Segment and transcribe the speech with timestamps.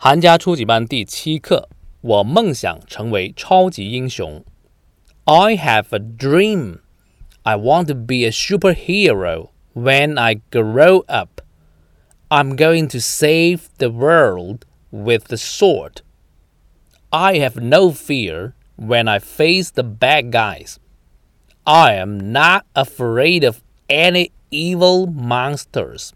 [0.00, 1.68] 寒假初级班第七课，
[2.00, 4.44] 我梦想成为超级英雄。
[5.24, 6.80] I have a dream.
[7.42, 11.40] I want to be a superhero when I grow up.
[12.28, 14.60] I'm going to save the world
[14.90, 16.02] with the sword.
[17.10, 20.76] I have no fear when I face the bad guys.
[21.64, 26.12] I am not afraid of any evil monsters.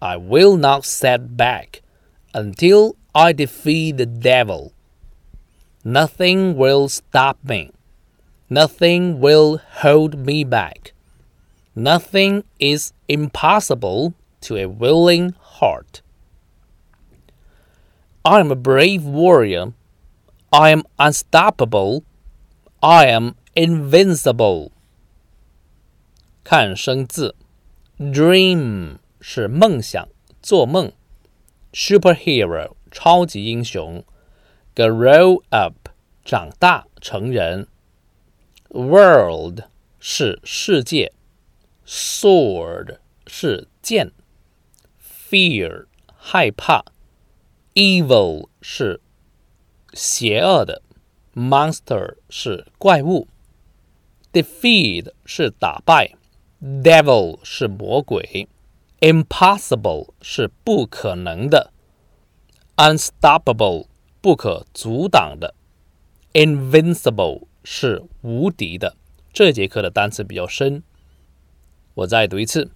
[0.00, 1.81] I will not set back
[2.34, 4.72] until I defeat the devil.
[5.84, 7.70] Nothing will stop me.
[8.50, 10.92] Nothing will hold me back.
[11.74, 16.02] Nothing is impossible to a willing heart.
[18.24, 19.72] I am a brave warrior.
[20.52, 22.04] I am unstoppable.
[22.82, 24.70] I am invincible.
[26.44, 27.34] 看生字，
[27.98, 30.08] dream 是梦想、
[30.40, 30.92] 做梦
[31.73, 34.03] ；superhero 超级英雄
[34.75, 35.89] ；grow up
[36.23, 37.67] 长大成人
[38.69, 39.65] ；world
[39.99, 41.11] 是世界
[41.85, 44.11] ；sword 是剑
[45.29, 46.85] ；fear 害怕
[47.73, 49.01] ；evil 是
[49.93, 50.81] 邪恶的
[51.35, 53.27] ；monster 是怪物
[54.31, 56.15] ；defeat 是打败。
[56.63, 58.47] Devil 是魔鬼
[59.02, 61.72] ，Impossible 是不可能的，
[62.76, 63.86] Unstoppable
[64.20, 65.54] 不可阻挡的，
[66.32, 68.96] Invincible 是无敌的。
[69.32, 70.82] 这节课的单词比较深，
[71.94, 72.70] 我再读一次。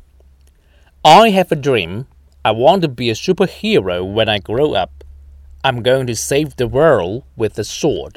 [1.02, 2.04] I have a dream.
[2.42, 4.90] I want to be a superhero when I grow up.
[5.62, 8.16] I'm going to save the world with a sword.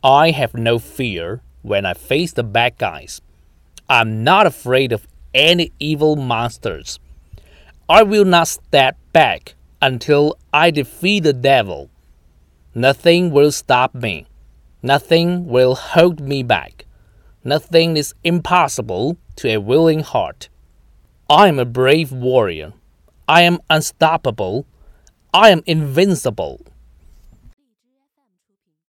[0.00, 3.18] I have no fear when I face the bad guys.
[3.86, 6.98] I'm not afraid of any evil monsters.
[7.91, 11.89] I will not step back until I defeat the devil.
[12.75, 14.27] Nothing will stop me.
[14.83, 16.85] Nothing will hold me back.
[17.43, 20.49] Nothing is impossible to a willing heart.
[21.27, 22.73] I am a brave warrior.
[23.27, 24.67] I am unstoppable.
[25.33, 26.61] I am invincible.